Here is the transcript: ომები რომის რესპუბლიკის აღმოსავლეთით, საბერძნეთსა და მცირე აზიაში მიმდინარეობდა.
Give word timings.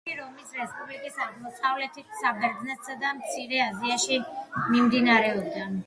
ომები 0.03 0.19
რომის 0.19 0.53
რესპუბლიკის 0.59 1.19
აღმოსავლეთით, 1.25 2.17
საბერძნეთსა 2.23 2.97
და 3.05 3.13
მცირე 3.21 3.63
აზიაში 3.69 4.21
მიმდინარეობდა. 4.25 5.75